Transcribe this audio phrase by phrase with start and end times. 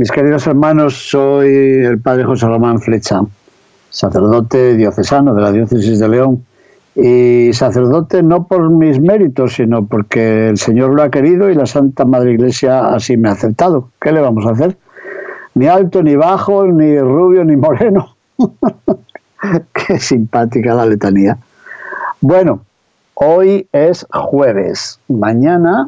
[0.00, 3.20] Mis queridos hermanos, soy el padre José Román Flecha,
[3.90, 6.42] sacerdote diocesano de la diócesis de León
[6.94, 11.66] y sacerdote no por mis méritos, sino porque el Señor lo ha querido y la
[11.66, 13.90] Santa Madre Iglesia así me ha aceptado.
[14.00, 14.78] ¿Qué le vamos a hacer?
[15.54, 18.16] Ni alto, ni bajo, ni rubio, ni moreno.
[19.74, 21.36] Qué simpática la letanía.
[22.22, 22.62] Bueno,
[23.12, 24.98] hoy es jueves.
[25.08, 25.84] Mañana,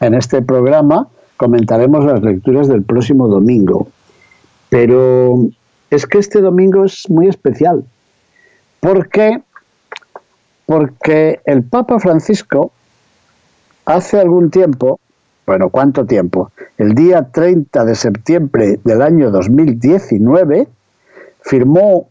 [0.00, 3.88] en este programa, comentaremos las lecturas del próximo domingo.
[4.68, 5.48] Pero
[5.88, 7.84] es que este domingo es muy especial.
[8.80, 9.40] ¿Por qué?
[10.66, 12.72] Porque el Papa Francisco
[13.86, 15.00] hace algún tiempo,
[15.46, 16.50] bueno, ¿cuánto tiempo?
[16.76, 20.68] El día 30 de septiembre del año 2019
[21.40, 22.08] firmó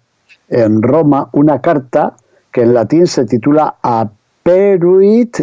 [0.50, 2.16] en Roma una carta
[2.52, 5.38] que en latín se titula Aperuit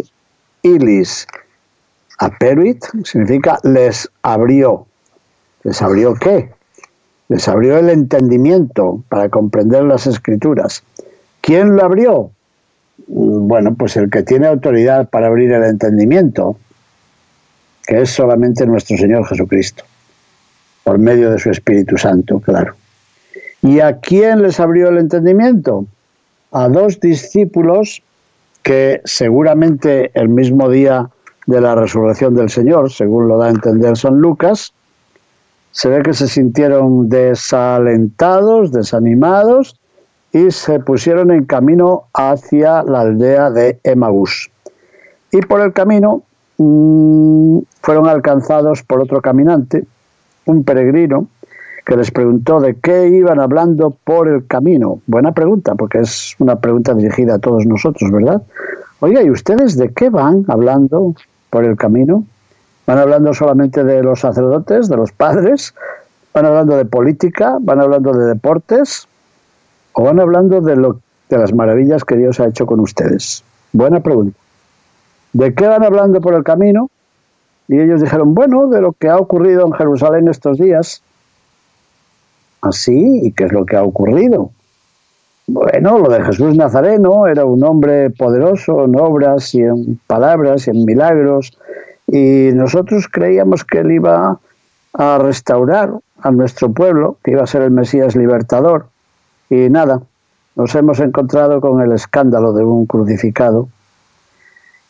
[0.63, 1.27] Illis,
[2.19, 4.85] Aperuit significa les abrió.
[5.63, 6.51] ¿Les abrió qué?
[7.27, 10.83] Les abrió el entendimiento para comprender las escrituras.
[11.41, 12.31] ¿Quién lo abrió?
[13.07, 16.57] Mm, bueno, pues el que tiene autoridad para abrir el entendimiento,
[17.85, 19.83] que es solamente nuestro Señor Jesucristo,
[20.83, 22.75] por medio de su Espíritu Santo, claro.
[23.61, 25.85] ¿Y a quién les abrió el entendimiento?
[26.51, 28.03] A dos discípulos
[28.61, 31.09] que seguramente el mismo día
[31.45, 34.73] de la resurrección del Señor, según lo da a entender San Lucas,
[35.71, 39.79] se ve que se sintieron desalentados, desanimados
[40.31, 44.49] y se pusieron en camino hacia la aldea de Emaús.
[45.31, 46.23] Y por el camino
[46.57, 49.85] mmm, fueron alcanzados por otro caminante,
[50.45, 51.27] un peregrino,
[51.85, 55.01] que les preguntó de qué iban hablando por el camino.
[55.05, 58.41] Buena pregunta, porque es una pregunta dirigida a todos nosotros, ¿verdad?
[59.01, 61.13] Oiga, ¿y ustedes de qué van hablando
[61.55, 62.25] por el camino.
[62.85, 65.73] Van hablando solamente de los sacerdotes, de los padres,
[66.33, 69.07] van hablando de política, van hablando de deportes
[69.93, 70.99] o van hablando de, lo,
[71.29, 73.41] de las maravillas que Dios ha hecho con ustedes.
[73.71, 74.37] Buena pregunta.
[75.31, 76.89] ¿De qué van hablando por el camino?
[77.69, 81.03] Y ellos dijeron, bueno, de lo que ha ocurrido en Jerusalén estos días.
[82.59, 84.51] Así, ¿y qué es lo que ha ocurrido?
[85.47, 90.71] Bueno, lo de Jesús Nazareno era un hombre poderoso en obras y en palabras y
[90.71, 91.55] en milagros,
[92.07, 94.39] y nosotros creíamos que él iba
[94.93, 95.91] a restaurar
[96.21, 98.87] a nuestro pueblo, que iba a ser el Mesías libertador,
[99.47, 100.01] y nada,
[100.55, 103.69] nos hemos encontrado con el escándalo de un crucificado,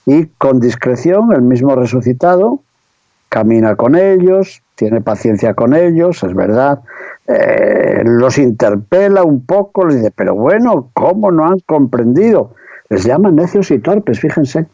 [0.05, 2.61] y con discreción el mismo resucitado
[3.27, 6.79] camina con ellos, tiene paciencia con ellos, es verdad,
[7.28, 12.53] eh, los interpela un poco, les dice, pero bueno, ¿cómo no han comprendido?
[12.90, 14.68] Les llama necios y torpes, fíjense.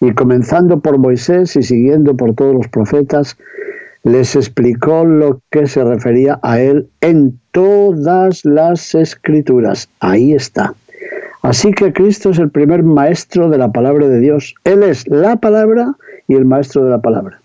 [0.00, 3.36] Y comenzando por Moisés y siguiendo por todos los profetas,
[4.04, 9.88] les explicó lo que se refería a él en todas las escrituras.
[10.00, 10.74] Ahí está.
[11.42, 14.54] Así que Cristo es el primer maestro de la palabra de Dios.
[14.64, 15.94] Él es la palabra
[16.26, 17.40] y el maestro de la palabra.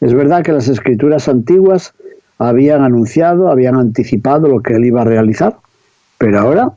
[0.00, 1.94] Es verdad que las escrituras antiguas
[2.40, 5.58] habían anunciado, habían anticipado lo que él iba a realizar,
[6.16, 6.72] pero ahora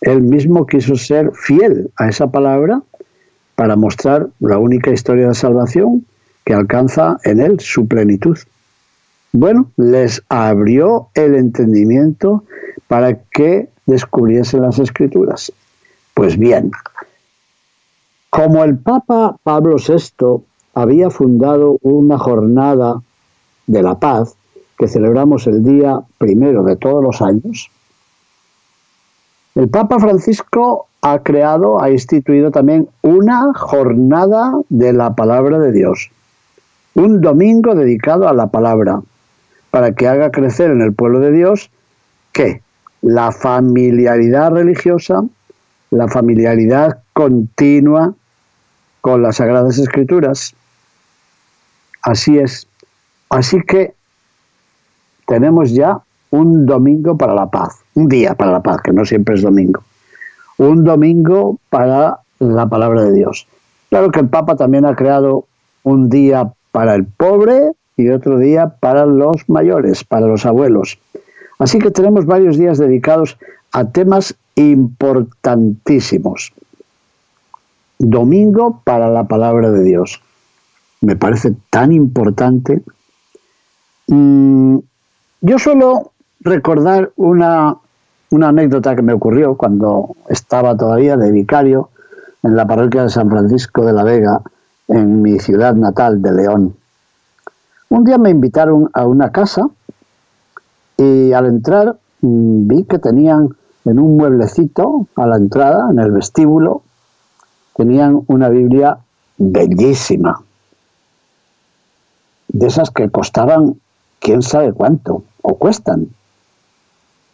[0.00, 2.82] él mismo quiso ser fiel a esa palabra
[3.56, 6.06] para mostrar la única historia de salvación
[6.44, 8.38] que alcanza en él su plenitud.
[9.32, 12.44] Bueno, les abrió el entendimiento
[12.88, 15.52] para que descubriesen las escrituras.
[16.14, 16.70] Pues bien,
[18.30, 20.42] como el Papa Pablo VI
[20.72, 23.02] había fundado una jornada
[23.66, 24.36] de la paz,
[24.78, 27.70] que celebramos el día primero de todos los años,
[29.54, 36.10] el Papa Francisco ha creado, ha instituido también una jornada de la palabra de Dios,
[36.94, 39.00] un domingo dedicado a la palabra,
[39.70, 41.70] para que haga crecer en el pueblo de Dios
[42.32, 42.62] que
[43.02, 45.24] la familiaridad religiosa,
[45.90, 48.14] la familiaridad continua
[49.00, 50.54] con las Sagradas Escrituras.
[52.02, 52.66] Así es.
[53.28, 53.95] Así que
[55.26, 56.00] tenemos ya
[56.30, 59.82] un domingo para la paz, un día para la paz, que no siempre es domingo,
[60.58, 63.46] un domingo para la palabra de Dios.
[63.90, 65.46] Claro que el Papa también ha creado
[65.82, 70.98] un día para el pobre y otro día para los mayores, para los abuelos.
[71.58, 73.38] Así que tenemos varios días dedicados
[73.72, 76.52] a temas importantísimos.
[77.98, 80.20] Domingo para la palabra de Dios.
[81.00, 82.82] Me parece tan importante.
[84.08, 84.78] Mm,
[85.40, 87.76] yo suelo recordar una,
[88.30, 91.90] una anécdota que me ocurrió cuando estaba todavía de vicario
[92.42, 94.40] en la parroquia de San Francisco de la Vega,
[94.88, 96.76] en mi ciudad natal de León.
[97.88, 99.68] Un día me invitaron a una casa
[100.96, 103.50] y al entrar mm, vi que tenían
[103.84, 106.82] en un mueblecito a la entrada, en el vestíbulo,
[107.76, 108.98] tenían una Biblia
[109.38, 110.40] bellísima,
[112.48, 113.76] de esas que costaban
[114.20, 116.08] quién sabe cuánto, o cuestan.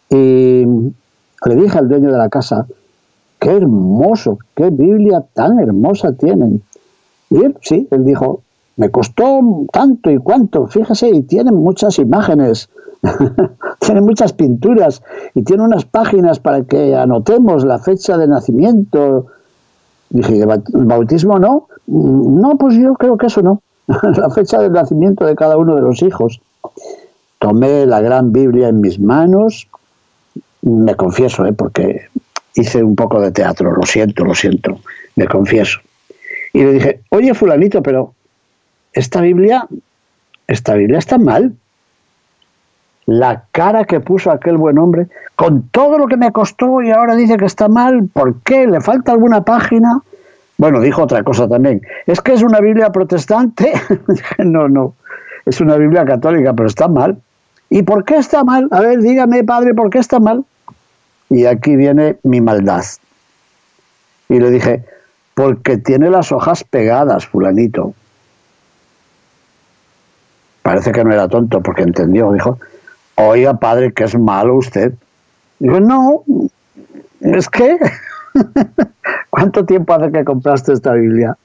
[0.09, 2.67] Y le dije al dueño de la casa,
[3.39, 6.61] qué hermoso, qué Biblia tan hermosa tienen.
[7.29, 8.41] Y él, sí, él dijo,
[8.77, 9.39] me costó
[9.71, 12.69] tanto y cuánto, fíjese, y tienen muchas imágenes,
[13.79, 15.01] tiene muchas pinturas
[15.35, 19.27] y tiene unas páginas para que anotemos la fecha de nacimiento.
[20.09, 21.67] Dije, ¿el bautismo no?
[21.87, 23.61] No, pues yo creo que eso no.
[23.87, 26.39] la fecha de nacimiento de cada uno de los hijos.
[27.39, 29.67] Tomé la gran Biblia en mis manos,
[30.61, 31.53] me confieso, ¿eh?
[31.53, 32.07] porque
[32.55, 34.79] hice un poco de teatro, lo siento, lo siento,
[35.15, 35.79] me confieso.
[36.53, 38.13] Y le dije, oye fulanito, pero
[38.93, 39.67] esta Biblia,
[40.47, 41.53] esta Biblia está mal.
[43.05, 47.15] La cara que puso aquel buen hombre, con todo lo que me costó y ahora
[47.15, 48.65] dice que está mal, ¿por qué?
[48.65, 50.01] ¿Le falta alguna página?
[50.57, 51.81] Bueno, dijo otra cosa también.
[52.05, 53.73] ¿Es que es una Biblia protestante?
[54.37, 54.93] no, no.
[55.45, 57.21] Es una Biblia católica, pero está mal.
[57.69, 58.67] ¿Y por qué está mal?
[58.71, 60.45] A ver, dígame, padre, ¿por qué está mal?
[61.29, 62.83] Y aquí viene mi maldad.
[64.29, 64.85] Y le dije,
[65.33, 67.93] porque tiene las hojas pegadas, fulanito.
[70.61, 72.31] Parece que no era tonto porque entendió.
[72.31, 72.59] Dijo,
[73.15, 74.93] oiga padre, que es malo usted.
[75.59, 76.23] Digo, no,
[77.19, 77.77] es que,
[79.29, 81.37] ¿cuánto tiempo hace que compraste esta Biblia?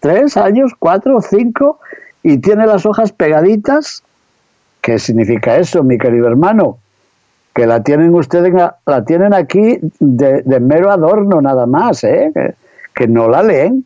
[0.00, 0.72] ¿Tres años?
[0.78, 1.20] ¿Cuatro?
[1.20, 1.78] ¿Cinco?
[2.22, 4.02] ¿Y tiene las hojas pegaditas?
[4.80, 6.78] ¿Qué significa eso, mi querido hermano?
[7.54, 8.52] Que la tienen ustedes,
[8.86, 12.32] la tienen aquí de, mero adorno nada más, ¿eh?
[12.94, 13.84] que no la leen.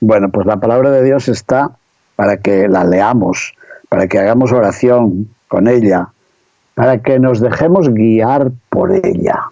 [0.00, 1.70] Bueno, pues la palabra de Dios está
[2.16, 3.54] para que la leamos,
[3.88, 6.08] para que hagamos oración con ella,
[6.74, 9.50] para que nos dejemos guiar por ella.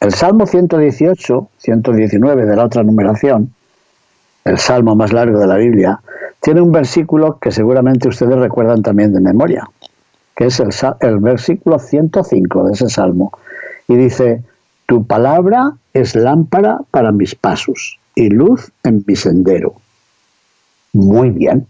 [0.00, 3.54] El Salmo 118, 119 de la otra numeración,
[4.44, 6.00] el salmo más largo de la Biblia,
[6.40, 9.68] tiene un versículo que seguramente ustedes recuerdan también de memoria,
[10.34, 13.32] que es el, versículo 105 de ese salmo.
[13.86, 14.42] Y dice,
[14.86, 19.74] tu palabra es lámpara para mis pasos y luz en mi sendero.
[20.92, 21.66] Muy bien.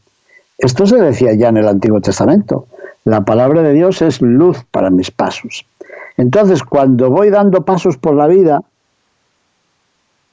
[0.57, 2.67] Esto se decía ya en el Antiguo Testamento.
[3.05, 5.67] La palabra de Dios es luz para mis pasos.
[6.17, 8.63] Entonces, cuando voy dando pasos por la vida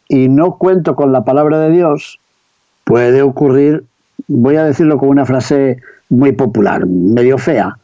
[0.08, 2.19] y no cuento con la palabra de Dios,
[2.90, 3.84] puede ocurrir,
[4.28, 5.78] voy a decirlo con una frase
[6.10, 7.78] muy popular, medio fea.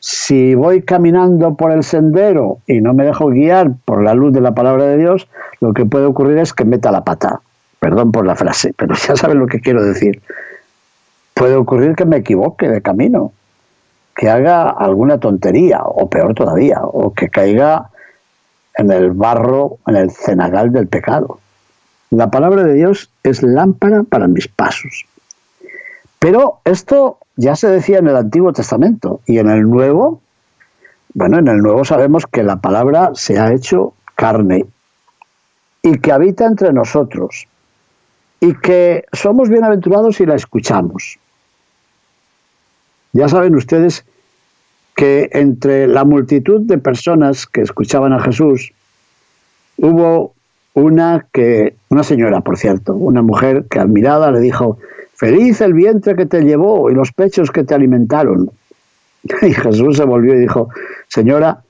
[0.00, 4.40] Si voy caminando por el sendero y no me dejo guiar por la luz de
[4.40, 5.28] la palabra de Dios,
[5.60, 7.42] lo que puede ocurrir es que meta la pata.
[7.80, 10.22] Perdón por la frase, pero ya saben lo que quiero decir.
[11.34, 13.32] Puede ocurrir que me equivoque de camino,
[14.16, 17.90] que haga alguna tontería, o peor todavía, o que caiga
[18.74, 21.40] en el barro, en el cenagal del pecado.
[22.10, 25.04] La palabra de Dios es lámpara para mis pasos.
[26.18, 30.20] Pero esto ya se decía en el Antiguo Testamento y en el Nuevo,
[31.14, 34.66] bueno, en el Nuevo sabemos que la palabra se ha hecho carne
[35.82, 37.46] y que habita entre nosotros
[38.40, 41.18] y que somos bienaventurados si la escuchamos.
[43.12, 44.04] Ya saben ustedes
[44.96, 48.72] que entre la multitud de personas que escuchaban a Jesús
[49.76, 50.34] hubo
[50.78, 54.78] una que una señora, por cierto, una mujer que admirada le dijo,
[55.14, 58.50] "Feliz el vientre que te llevó y los pechos que te alimentaron."
[59.42, 60.68] Y Jesús se volvió y dijo,
[61.08, 61.62] "Señora,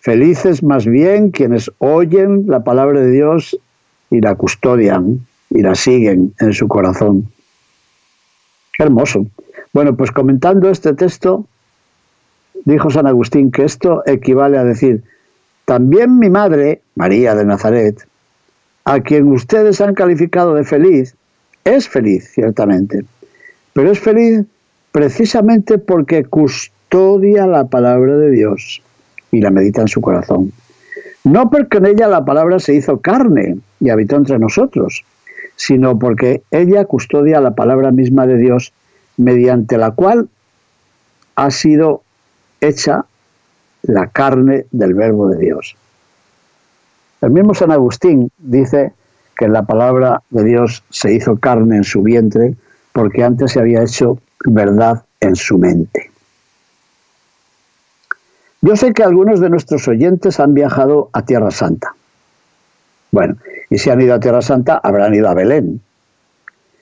[0.00, 3.58] felices más bien quienes oyen la palabra de Dios
[4.10, 7.28] y la custodian y la siguen en su corazón."
[8.78, 9.26] Hermoso.
[9.72, 11.44] Bueno, pues comentando este texto,
[12.64, 15.02] dijo San Agustín que esto equivale a decir,
[15.64, 18.06] también mi madre, María de Nazaret,
[18.88, 21.14] a quien ustedes han calificado de feliz,
[21.62, 23.04] es feliz, ciertamente,
[23.74, 24.46] pero es feliz
[24.92, 28.80] precisamente porque custodia la palabra de Dios
[29.30, 30.52] y la medita en su corazón.
[31.22, 35.04] No porque en ella la palabra se hizo carne y habitó entre nosotros,
[35.54, 38.72] sino porque ella custodia la palabra misma de Dios
[39.18, 40.30] mediante la cual
[41.34, 42.00] ha sido
[42.62, 43.04] hecha
[43.82, 45.76] la carne del verbo de Dios.
[47.20, 48.92] El mismo San Agustín dice
[49.36, 52.54] que la palabra de Dios se hizo carne en su vientre
[52.92, 56.10] porque antes se había hecho verdad en su mente.
[58.60, 61.94] Yo sé que algunos de nuestros oyentes han viajado a Tierra Santa.
[63.12, 63.36] Bueno,
[63.70, 65.80] y si han ido a Tierra Santa, habrán ido a Belén.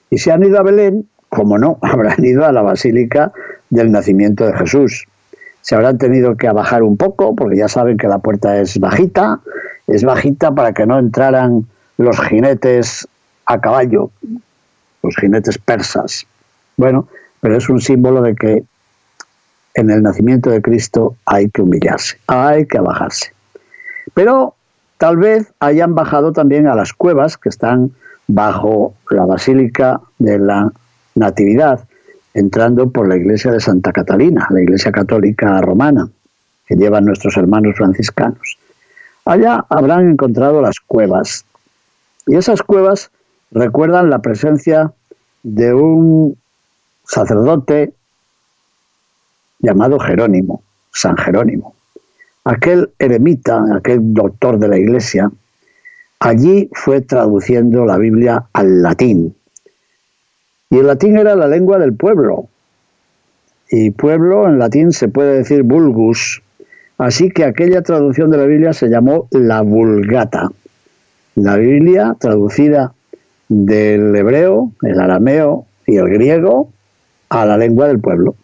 [0.09, 3.33] Y si han ido a Belén, como no, habrán ido a la Basílica
[3.71, 5.07] del Nacimiento de Jesús.
[5.61, 9.41] Se habrán tenido que bajar un poco, porque ya saben que la puerta es bajita,
[9.87, 11.67] es bajita para que no entraran
[11.99, 13.07] los jinetes
[13.47, 14.11] a caballo,
[15.03, 16.27] los jinetes persas.
[16.77, 17.09] Bueno,
[17.41, 18.65] pero es un símbolo de que
[19.75, 23.33] en el nacimiento de Cristo hay que humillarse, hay que bajarse.
[24.15, 24.55] Pero
[24.99, 27.93] tal vez hayan bajado también a las cuevas que están
[28.27, 30.73] bajo la Basílica de la
[31.15, 31.87] Natividad,
[32.35, 36.09] entrando por la iglesia de Santa Catalina, la iglesia católica romana,
[36.67, 38.59] que llevan nuestros hermanos franciscanos.
[39.27, 41.45] Allá habrán encontrado las cuevas.
[42.27, 43.11] Y esas cuevas
[43.51, 44.93] recuerdan la presencia
[45.43, 46.39] de un
[47.05, 47.93] sacerdote
[49.59, 51.75] llamado Jerónimo, San Jerónimo.
[52.45, 55.29] Aquel eremita, aquel doctor de la iglesia,
[56.21, 59.35] allí fue traduciendo la Biblia al latín.
[60.71, 62.49] Y el latín era la lengua del pueblo.
[63.71, 66.43] Y pueblo en latín se puede decir vulgus,
[66.99, 70.51] Así que aquella traducción de la Biblia se llamó la Vulgata.
[71.35, 72.95] La Biblia traducida
[73.49, 76.71] del hebreo, el arameo y el griego
[77.29, 78.35] a la lengua del pueblo,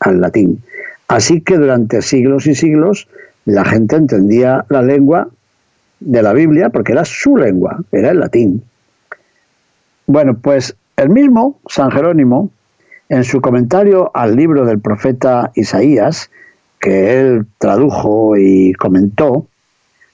[0.00, 0.62] al latín.
[1.08, 3.08] Así que durante siglos y siglos
[3.46, 5.28] la gente entendía la lengua
[6.00, 8.62] de la Biblia porque era su lengua, era el latín.
[10.06, 12.50] Bueno, pues el mismo San Jerónimo,
[13.08, 16.30] en su comentario al libro del profeta Isaías,
[16.86, 19.48] que él tradujo y comentó,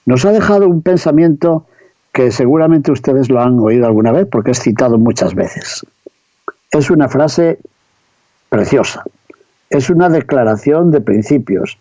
[0.06, 1.66] nos ha dejado un pensamiento
[2.14, 5.84] que seguramente ustedes lo han oído alguna vez porque es citado muchas veces.
[6.70, 7.58] Es una frase
[8.48, 9.04] preciosa,
[9.68, 11.76] es una declaración de principios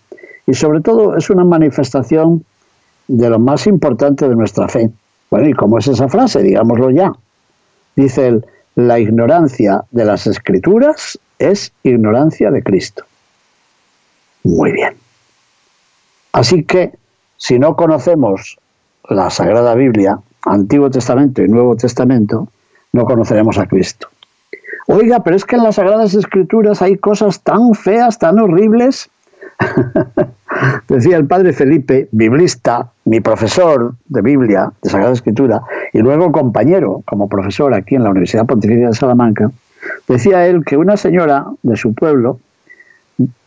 [0.46, 2.44] y sobre todo es una manifestación
[3.08, 4.92] de lo más importante de nuestra fe.
[5.30, 6.44] Bueno, ¿y cómo es esa frase?
[6.44, 7.14] Digámoslo ya.
[7.96, 8.46] Dice él,
[8.76, 13.06] la ignorancia de las escrituras es ignorancia de Cristo.
[14.44, 14.96] Muy bien.
[16.34, 16.94] Así que,
[17.38, 18.58] si no conocemos
[19.10, 22.48] la Sagrada Biblia, Antiguo Testamento y Nuevo Testamento,
[22.94, 24.08] no conoceremos a Cristo.
[24.88, 29.10] Oiga, pero es que en las Sagradas Escrituras hay cosas tan feas, tan horribles.
[30.88, 35.62] Decía el padre Felipe, biblista, mi profesor de Biblia, de Sagrada Escritura,
[35.94, 39.52] y luego compañero como profesor aquí en la Universidad Pontificia de Salamanca,
[40.08, 42.40] decía él que una señora de su pueblo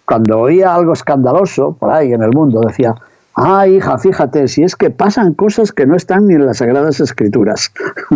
[0.06, 2.94] cuando oía algo escandaloso por ahí en el mundo, decía,
[3.34, 7.00] ah, hija, fíjate, si es que pasan cosas que no están ni en las Sagradas
[7.00, 7.72] Escrituras.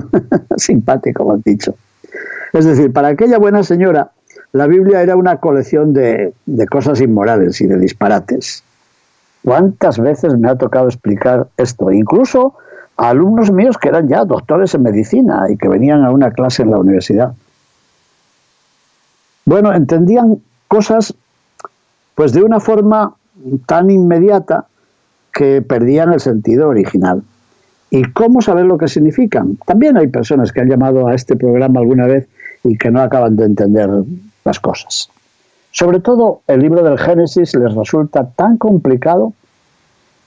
[0.56, 1.74] Simpático, lo han dicho.
[2.52, 4.10] Es decir, para aquella buena señora,
[4.52, 8.62] la Biblia era una colección de, de cosas inmorales y de disparates.
[9.44, 11.90] ¿Cuántas veces me ha tocado explicar esto?
[11.92, 12.54] Incluso
[12.96, 16.62] a alumnos míos que eran ya doctores en medicina y que venían a una clase
[16.62, 17.32] en la universidad.
[19.44, 21.14] Bueno, entendían cosas
[22.18, 23.14] pues de una forma
[23.66, 24.66] tan inmediata
[25.32, 27.22] que perdían el sentido original.
[27.90, 29.56] ¿Y cómo saber lo que significan?
[29.64, 32.26] También hay personas que han llamado a este programa alguna vez
[32.64, 33.88] y que no acaban de entender
[34.44, 35.10] las cosas.
[35.70, 39.32] Sobre todo el libro del Génesis les resulta tan complicado.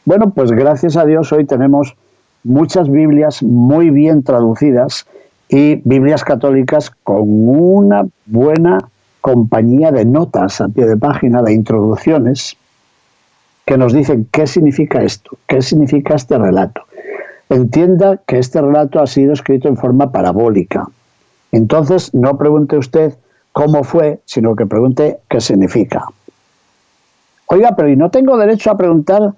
[0.06, 1.98] Bueno, pues gracias a Dios hoy tenemos
[2.46, 5.08] muchas Biblias muy bien traducidas
[5.50, 8.78] y Biblias católicas con una buena
[9.22, 12.58] compañía de notas a pie de página, de introducciones,
[13.66, 16.82] que nos dicen qué significa esto, qué significa este relato.
[17.50, 20.88] Entienda que este relato ha sido escrito en forma parabólica.
[21.52, 23.18] Entonces, no pregunte usted
[23.52, 26.06] cómo fue, sino que pregunte qué significa.
[27.46, 29.34] Oiga, pero ¿y no tengo derecho a preguntar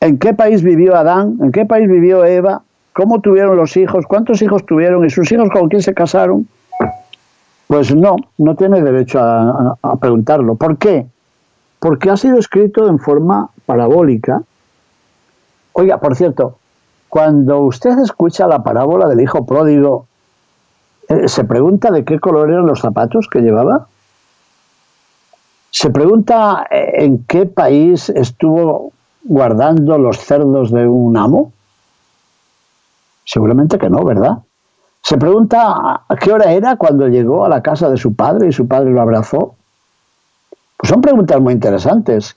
[0.00, 4.40] en qué país vivió Adán, en qué país vivió Eva, cómo tuvieron los hijos, cuántos
[4.40, 6.46] hijos tuvieron y sus hijos con quién se casaron?
[7.70, 10.56] Pues no, no tiene derecho a, preguntarlo.
[10.56, 11.06] ¿Por qué?
[11.78, 14.42] Porque ha sido escrito en forma parabólica.
[15.74, 16.58] Oiga, por cierto,
[17.08, 20.06] cuando usted escucha la parábola del hijo pródigo,
[21.08, 23.86] eh, ¿se pregunta de qué color eran los zapatos que llevaba?
[25.70, 28.90] ¿Se pregunta eh, en qué país estuvo
[29.22, 31.52] guardando los cerdos de un amo?
[33.24, 34.38] Seguramente que no, ¿verdad?
[35.02, 38.52] Se pregunta a qué hora era cuando llegó a la casa de su padre y
[38.52, 39.54] su padre lo abrazó.
[40.76, 42.36] Pues son preguntas muy interesantes.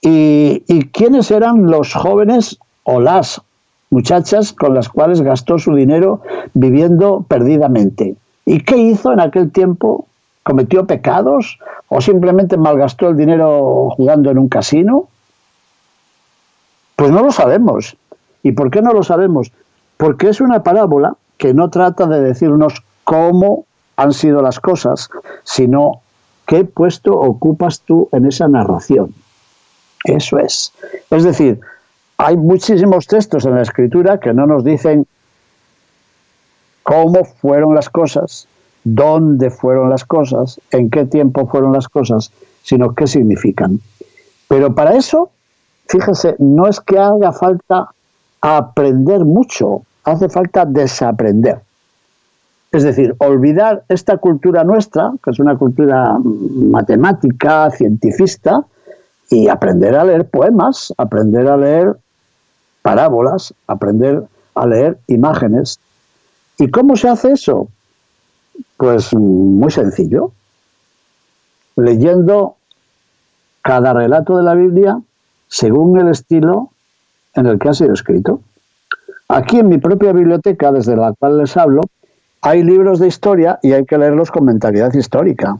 [0.00, 3.42] ¿Y, y quiénes eran los jóvenes o las
[3.90, 6.22] muchachas con las cuales gastó su dinero
[6.54, 8.16] viviendo perdidamente?
[8.46, 10.06] ¿Y qué hizo en aquel tiempo?
[10.42, 15.08] ¿Cometió pecados o simplemente malgastó el dinero jugando en un casino?
[16.96, 17.96] Pues no lo sabemos.
[18.42, 19.52] ¿Y por qué no lo sabemos?
[19.98, 23.64] Porque es una parábola que no trata de decirnos cómo
[23.96, 25.08] han sido las cosas,
[25.44, 26.02] sino
[26.46, 29.14] qué puesto ocupas tú en esa narración.
[30.04, 30.72] Eso es.
[31.10, 31.60] Es decir,
[32.16, 35.06] hay muchísimos textos en la escritura que no nos dicen
[36.82, 38.48] cómo fueron las cosas,
[38.82, 43.80] dónde fueron las cosas, en qué tiempo fueron las cosas, sino qué significan.
[44.48, 45.30] Pero para eso,
[45.86, 47.90] fíjense, no es que haga falta
[48.40, 51.60] aprender mucho, hace falta desaprender.
[52.70, 58.64] Es decir, olvidar esta cultura nuestra, que es una cultura matemática, cientifista,
[59.30, 61.96] y aprender a leer poemas, aprender a leer
[62.82, 64.24] parábolas, aprender
[64.54, 65.78] a leer imágenes.
[66.58, 67.68] ¿Y cómo se hace eso?
[68.76, 70.32] Pues muy sencillo,
[71.76, 72.56] leyendo
[73.62, 75.00] cada relato de la Biblia
[75.48, 76.70] según el estilo
[77.34, 78.40] en el que ha sido escrito.
[79.28, 81.82] Aquí en mi propia biblioteca, desde la cual les hablo,
[82.40, 85.58] hay libros de historia y hay que leerlos con mentalidad histórica.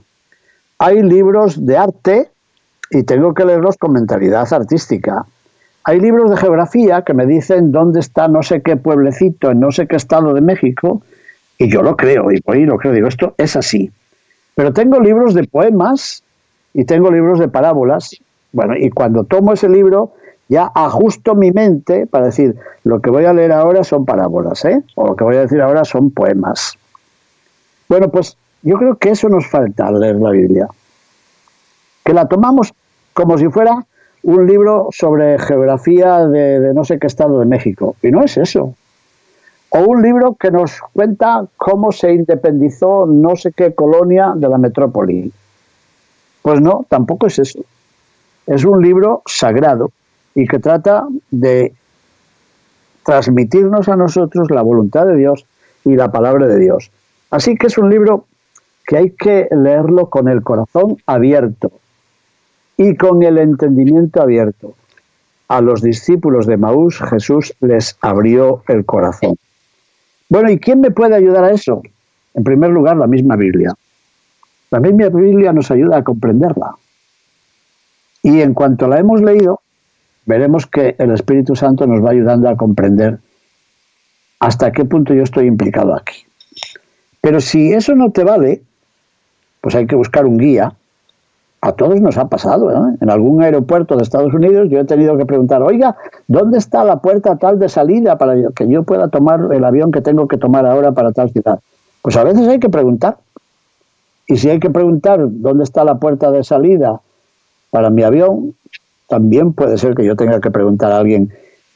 [0.79, 2.31] Hay libros de arte
[2.91, 5.27] y tengo que leerlos con mentalidad artística.
[5.85, 9.71] Hay libros de geografía que me dicen dónde está no sé qué pueblecito en no
[9.71, 11.03] sé qué estado de México
[11.59, 13.91] y yo lo creo y por ahí lo creo, digo, esto es así.
[14.55, 16.23] Pero tengo libros de poemas
[16.73, 18.17] y tengo libros de parábolas.
[18.53, 20.13] Bueno, y cuando tomo ese libro
[20.49, 24.83] ya ajusto mi mente para decir, lo que voy a leer ahora son parábolas, ¿eh?
[24.95, 26.75] o lo que voy a decir ahora son poemas.
[27.89, 30.69] Bueno, pues yo creo que eso nos falta al leer la Biblia,
[32.05, 32.73] que la tomamos
[33.13, 33.85] como si fuera
[34.23, 38.37] un libro sobre geografía de, de no sé qué estado de México, y no es
[38.39, 38.75] eso.
[39.71, 44.57] O un libro que nos cuenta cómo se independizó no sé qué colonia de la
[44.57, 45.31] metrópoli.
[46.41, 47.61] Pues no, tampoco es eso.
[48.47, 49.91] Es un libro sagrado
[50.39, 51.73] y que trata de
[53.05, 55.45] transmitirnos a nosotros la voluntad de Dios
[55.85, 56.93] y la palabra de Dios.
[57.29, 58.27] Así que es un libro
[58.87, 61.73] que hay que leerlo con el corazón abierto
[62.77, 64.75] y con el entendimiento abierto.
[65.49, 69.35] A los discípulos de Maús Jesús les abrió el corazón.
[70.29, 71.83] Bueno, ¿y quién me puede ayudar a eso?
[72.35, 73.75] En primer lugar, la misma Biblia.
[74.71, 76.77] La misma Biblia nos ayuda a comprenderla.
[78.23, 79.63] Y en cuanto la hemos leído,
[80.29, 83.19] veremos que el Espíritu Santo nos va ayudando a comprender
[84.41, 86.27] hasta qué punto yo estoy implicado aquí.
[87.23, 88.61] Pero si eso no te vale,
[89.63, 90.75] pues hay que buscar un guía.
[91.63, 92.71] A todos nos ha pasado.
[93.01, 95.97] En algún aeropuerto de Estados Unidos yo he tenido que preguntar, oiga,
[96.29, 100.03] ¿dónde está la puerta tal de salida para que yo pueda tomar el avión que
[100.03, 101.59] tengo que tomar ahora para tal ciudad?
[102.03, 103.17] Pues a veces hay que preguntar.
[104.27, 107.01] Y si hay que preguntar dónde está la puerta de salida
[107.71, 108.55] para mi avión,
[109.09, 111.33] también puede ser que yo tenga que preguntar a alguien,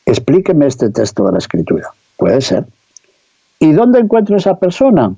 [0.06, 1.88] explíqueme este texto de la escritura.
[2.16, 2.66] Puede ser.
[3.58, 5.14] ¿Y dónde encuentro esa persona?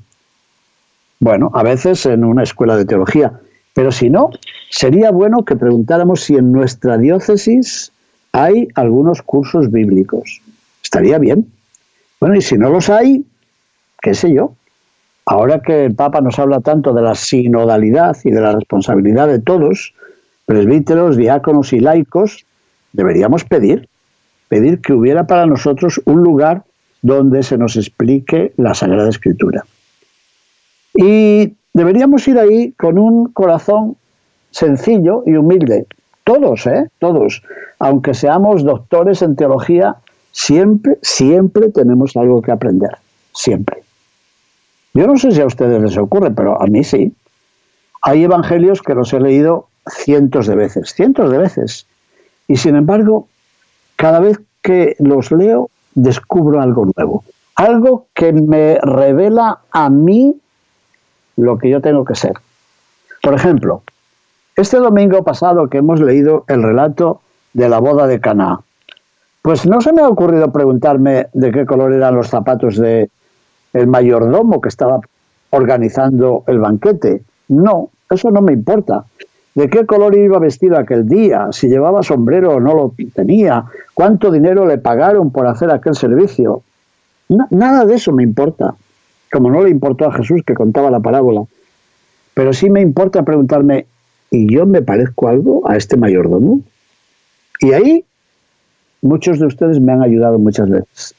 [1.21, 3.41] Bueno, a veces en una escuela de teología,
[3.75, 4.31] pero si no,
[4.71, 7.93] sería bueno que preguntáramos si en nuestra diócesis
[8.33, 10.41] hay algunos cursos bíblicos.
[10.83, 11.51] Estaría bien.
[12.21, 13.25] Bueno, y si no los hay,
[14.01, 14.55] qué sé yo.
[15.27, 19.39] Ahora que el Papa nos habla tanto de la sinodalidad y de la responsabilidad de
[19.39, 19.95] todos,
[20.47, 22.45] presbíteros, diáconos y laicos,
[22.93, 23.89] deberíamos pedir,
[24.49, 26.65] pedir que hubiera para nosotros un lugar
[27.03, 29.65] donde se nos explique la Sagrada Escritura.
[30.95, 33.97] Y deberíamos ir ahí con un corazón
[34.51, 35.87] sencillo y humilde.
[36.23, 36.89] Todos, ¿eh?
[36.99, 37.43] Todos.
[37.79, 39.97] Aunque seamos doctores en teología,
[40.33, 42.97] siempre, siempre tenemos algo que aprender.
[43.33, 43.83] Siempre.
[44.95, 47.13] Yo no sé si a ustedes les ocurre, pero a mí sí.
[48.01, 51.87] Hay evangelios que los he leído cientos de veces, cientos de veces.
[52.49, 53.29] Y sin embargo,
[53.97, 57.25] cada vez que los leo, descubro algo nuevo.
[57.55, 60.35] Algo que me revela a mí
[61.37, 62.35] lo que yo tengo que ser.
[63.23, 63.83] Por ejemplo,
[64.57, 67.21] este domingo pasado que hemos leído el relato
[67.53, 68.61] de la boda de Caná,
[69.43, 73.11] pues no se me ha ocurrido preguntarme de qué color eran los zapatos de
[73.73, 75.01] el mayordomo que estaba
[75.51, 77.23] organizando el banquete.
[77.49, 79.05] No, eso no me importa
[79.55, 83.65] de qué color iba vestido aquel día, si llevaba sombrero o no lo tenía,
[83.95, 86.63] cuánto dinero le pagaron por hacer aquel servicio.
[87.51, 88.75] nada de eso me importa.
[89.33, 91.43] como no le importó a Jesús que contaba la parábola,
[92.35, 93.87] pero sí me importa preguntarme,
[94.31, 96.61] ¿y yo me parezco algo a este mayordomo?
[97.61, 98.05] Y ahí
[99.03, 101.15] muchos de ustedes me han ayudado muchas veces.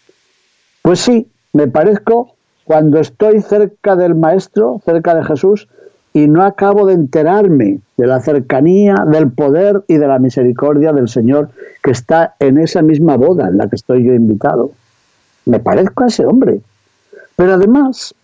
[0.82, 5.68] Pues sí, me parezco cuando estoy cerca del Maestro, cerca de Jesús,
[6.16, 11.10] y no acabo de enterarme de la cercanía, del poder y de la misericordia del
[11.10, 11.50] Señor
[11.84, 14.72] que está en esa misma boda en la que estoy yo invitado.
[15.46, 16.62] Me parezco a ese hombre.
[17.36, 18.16] Pero además,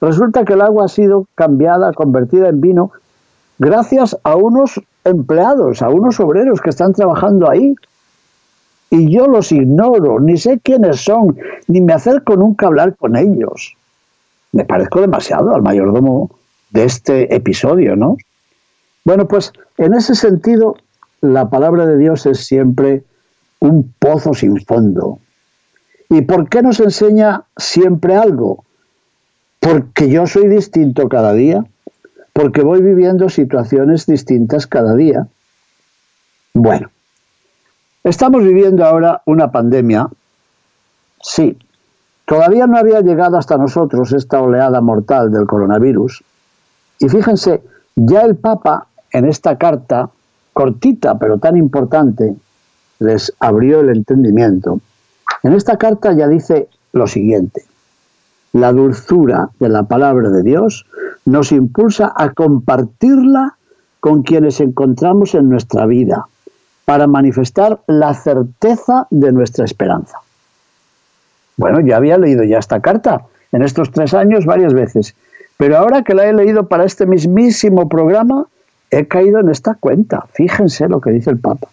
[0.00, 2.92] resulta que el agua ha sido cambiada, convertida en vino,
[3.58, 7.74] gracias a unos empleados, a unos obreros que están trabajando ahí.
[8.88, 11.36] Y yo los ignoro, ni sé quiénes son,
[11.66, 13.74] ni me acerco nunca a hablar con ellos.
[14.52, 16.30] Me parezco demasiado al mayordomo
[16.70, 18.16] de este episodio, ¿no?
[19.04, 20.76] Bueno, pues en ese sentido,
[21.20, 23.04] la palabra de Dios es siempre
[23.60, 25.18] un pozo sin fondo.
[26.08, 28.64] ¿Y por qué nos enseña siempre algo?
[29.60, 31.64] Porque yo soy distinto cada día,
[32.32, 35.26] porque voy viviendo situaciones distintas cada día.
[36.52, 36.90] Bueno,
[38.04, 40.08] estamos viviendo ahora una pandemia,
[41.20, 41.58] sí,
[42.24, 46.22] todavía no había llegado hasta nosotros esta oleada mortal del coronavirus,
[46.98, 47.62] y fíjense,
[47.94, 50.10] ya el Papa en esta carta,
[50.52, 52.36] cortita pero tan importante,
[52.98, 54.80] les abrió el entendimiento.
[55.42, 57.62] En esta carta ya dice lo siguiente,
[58.52, 60.86] la dulzura de la palabra de Dios
[61.24, 63.56] nos impulsa a compartirla
[64.00, 66.26] con quienes encontramos en nuestra vida,
[66.86, 70.20] para manifestar la certeza de nuestra esperanza.
[71.56, 75.16] Bueno, ya había leído ya esta carta en estos tres años varias veces
[75.56, 78.46] pero ahora que la he leído para este mismísimo programa,
[78.90, 80.26] he caído en esta cuenta.
[80.32, 81.68] Fíjense lo que dice el Papa.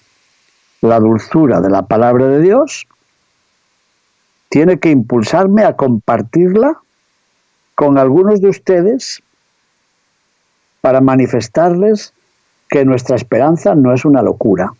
[0.81, 2.87] La dulzura de la palabra de Dios
[4.49, 6.79] tiene que impulsarme a compartirla
[7.75, 9.21] con algunos de ustedes
[10.81, 12.13] para manifestarles
[12.69, 14.71] que nuestra esperanza no es una locura,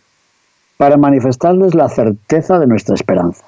[0.76, 3.46] para manifestarles la certeza de nuestra esperanza,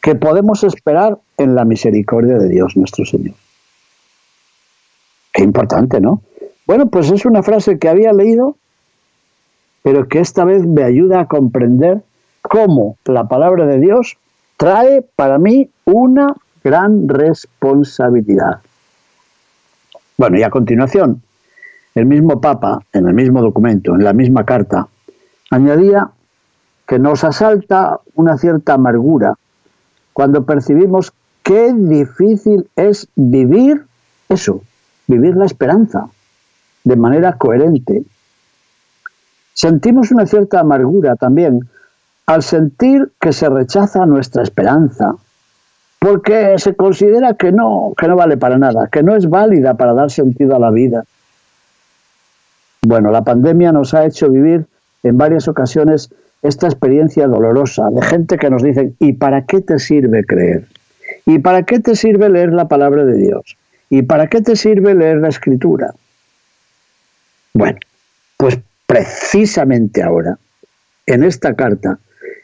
[0.00, 3.34] que podemos esperar en la misericordia de Dios nuestro Señor.
[5.42, 6.22] Importante, ¿no?
[6.66, 8.56] Bueno, pues es una frase que había leído,
[9.82, 12.02] pero que esta vez me ayuda a comprender
[12.40, 14.16] cómo la palabra de Dios
[14.56, 18.60] trae para mí una gran responsabilidad.
[20.16, 21.22] Bueno, y a continuación,
[21.94, 24.86] el mismo Papa, en el mismo documento, en la misma carta,
[25.50, 26.10] añadía
[26.86, 29.34] que nos asalta una cierta amargura
[30.12, 33.84] cuando percibimos qué difícil es vivir
[34.28, 34.62] eso,
[35.12, 36.08] vivir la esperanza
[36.84, 38.02] de manera coherente.
[39.54, 41.68] Sentimos una cierta amargura también
[42.26, 45.14] al sentir que se rechaza nuestra esperanza,
[45.98, 49.92] porque se considera que no, que no vale para nada, que no es válida para
[49.92, 51.04] dar sentido a la vida.
[52.82, 54.66] Bueno, la pandemia nos ha hecho vivir
[55.02, 56.10] en varias ocasiones
[56.42, 60.66] esta experiencia dolorosa de gente que nos dice, ¿y para qué te sirve creer?
[61.26, 63.56] ¿Y para qué te sirve leer la palabra de Dios?
[63.92, 65.92] ¿Y para qué te sirve leer la escritura?
[67.52, 67.78] Bueno,
[68.38, 70.38] pues precisamente ahora,
[71.04, 71.98] en esta carta,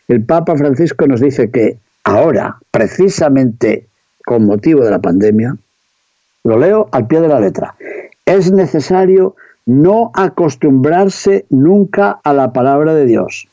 [0.08, 3.86] el Papa Francisco nos dice que ahora, precisamente
[4.26, 5.56] con motivo de la pandemia,
[6.44, 7.74] lo leo al pie de la letra,
[8.26, 9.34] es necesario
[9.64, 13.48] no acostumbrarse nunca a la palabra de Dios.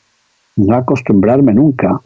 [0.56, 2.02] No acostumbrarme nunca.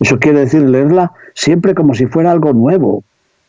[0.00, 3.04] Eso quiere decir leerla siempre como si fuera algo nuevo,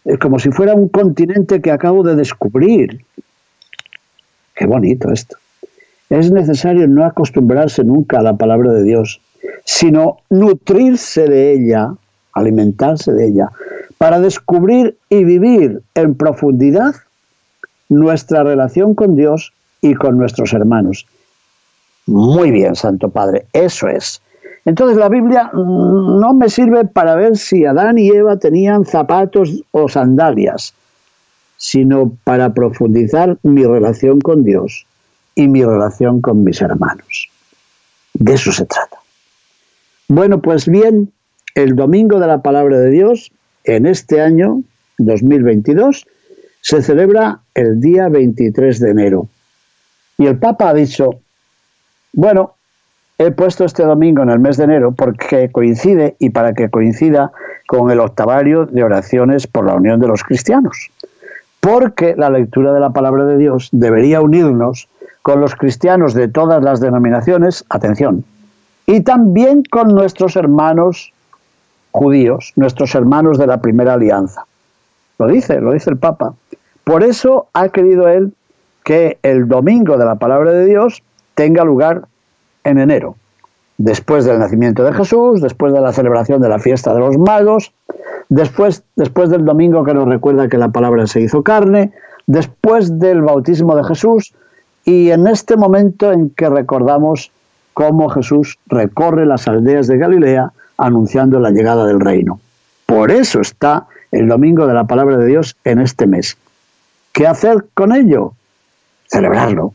[0.06, 3.06] es como si fuera un continente que acabo de descubrir.
[4.56, 5.38] Qué bonito esto.
[6.10, 9.22] Es necesario no acostumbrarse nunca a la palabra de Dios,
[9.66, 11.94] sino nutrirse de ella,
[12.34, 13.50] alimentarse de ella,
[13.98, 16.96] para descubrir y vivir en profundidad
[17.88, 21.06] nuestra relación con Dios y con nuestros hermanos.
[22.08, 24.22] Muy bien, Santo Padre, eso es.
[24.66, 29.90] Entonces la Biblia no me sirve para ver si Adán y Eva tenían zapatos o
[29.90, 30.74] sandalias,
[31.58, 34.86] sino para profundizar mi relación con Dios
[35.36, 37.30] y mi relación con mis hermanos.
[38.14, 38.98] De eso se trata.
[40.08, 41.12] Bueno, pues bien,
[41.56, 43.32] el Domingo de la Palabra de Dios,
[43.64, 44.62] en este año
[44.98, 46.06] 2022,
[46.62, 49.28] se celebra el día 23 de enero.
[50.18, 51.22] Y el Papa ha dicho,
[52.14, 52.56] bueno,
[53.24, 57.32] He puesto este domingo en el mes de enero porque coincide y para que coincida
[57.68, 60.90] con el octavario de oraciones por la unión de los cristianos.
[61.60, 64.90] Porque la lectura de la palabra de Dios debería unirnos
[65.22, 68.26] con los cristianos de todas las denominaciones, atención,
[68.88, 71.14] y también con nuestros hermanos
[71.92, 74.48] judíos, nuestros hermanos de la primera alianza.
[75.20, 76.34] Lo dice, lo dice el Papa.
[76.84, 78.34] Por eso ha querido él
[78.84, 81.04] que el domingo de la palabra de Dios
[81.36, 82.08] tenga lugar
[82.64, 83.16] en enero,
[83.78, 87.72] después del nacimiento de Jesús, después de la celebración de la fiesta de los magos,
[88.30, 91.92] después, después del domingo que nos recuerda que la palabra se hizo carne,
[92.28, 94.34] después del bautismo de Jesús
[94.86, 97.32] y en este momento en que recordamos
[97.74, 102.40] cómo Jesús recorre las aldeas de Galilea anunciando la llegada del reino.
[102.86, 106.38] Por eso está el domingo de la palabra de Dios en este mes.
[107.14, 108.34] ¿Qué hacer con ello?
[109.08, 109.74] Celebrarlo.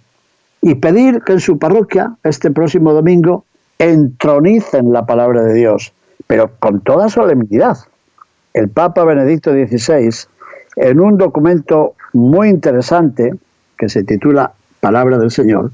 [0.67, 3.45] Y pedir que en su parroquia, este próximo domingo,
[3.79, 5.93] entronicen la palabra de Dios,
[6.27, 7.79] pero con toda solemnidad.
[8.53, 10.11] El Papa Benedicto XVI,
[10.75, 13.33] en un documento muy interesante
[13.79, 15.71] que se titula Palabra del Señor,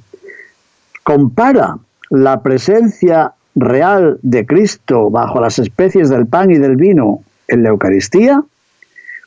[1.05, 1.78] compara
[2.11, 7.70] la presencia real de Cristo bajo las especies del pan y del vino en la
[7.70, 8.44] Eucaristía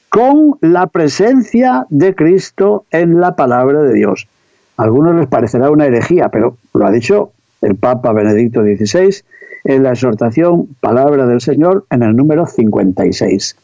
[0.09, 4.27] con la presencia de Cristo en la palabra de Dios.
[4.77, 9.23] A algunos les parecerá una herejía, pero lo ha dicho el Papa Benedicto XVI
[9.63, 13.55] en la exhortación Palabra del Señor en el número 56.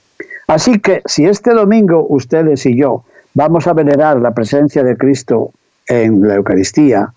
[0.48, 5.52] Así que si este domingo ustedes y yo vamos a venerar la presencia de Cristo
[5.88, 7.14] en la Eucaristía,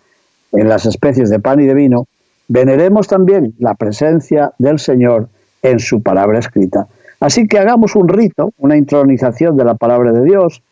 [0.53, 2.07] en las especies de pan y de vino,
[2.49, 5.29] veneremos también la presencia del Señor
[5.63, 6.87] en su palabra escrita.
[7.21, 10.63] Así que hagamos un rito, una intronización de la palabra de Dios,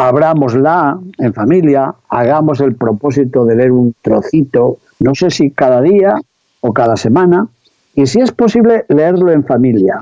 [0.00, 6.18] abrámosla en familia, hagamos el propósito de leer un trocito, no sé si cada día
[6.62, 7.48] o cada semana,
[7.94, 10.00] y si es posible leerlo en familia.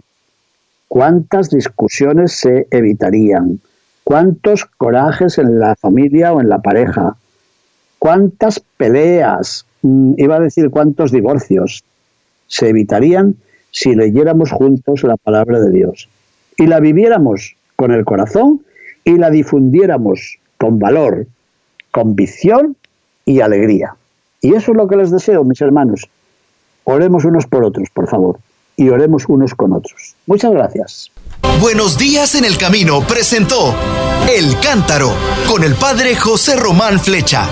[0.87, 3.59] ¿Cuántas discusiones se evitarían?
[4.05, 7.17] ¿Cuántos corajes en la familia o en la pareja?
[7.99, 9.67] ¿Cuántas peleas?
[9.83, 11.83] Mm, iba a decir cuántos divorcios
[12.47, 13.35] se evitarían
[13.73, 16.09] si leyéramos juntos la palabra de Dios
[16.57, 18.63] y la viviéramos con el corazón
[19.05, 21.27] y la difundiéramos con valor,
[21.91, 22.77] convicción
[23.25, 23.95] y alegría.
[24.41, 26.09] Y eso es lo que les deseo, mis hermanos.
[26.85, 28.39] Oremos unos por otros, por favor,
[28.77, 30.15] y oremos unos con otros.
[30.27, 31.11] Muchas gracias.
[31.61, 33.75] Buenos días en el camino presentó
[34.31, 35.11] El Cántaro
[35.49, 37.49] con el padre José Román Flecha.